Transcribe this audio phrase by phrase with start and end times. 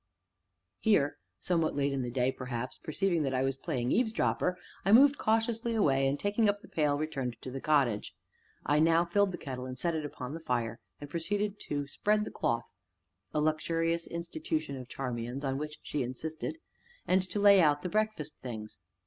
[0.79, 5.19] Here (somewhat late in the day, perhaps) perceiving that I was playing eavesdropper, I moved
[5.19, 8.15] cautiously away, and taking up the pail, returned to the cottage.
[8.65, 12.25] I now filled the kettle and set it upon the fire, and proceeded to spread
[12.25, 12.73] the cloth
[13.31, 16.57] (a luxurious institution of Charmian's, on which she insisted)
[17.07, 18.79] and to lay out the breakfast things.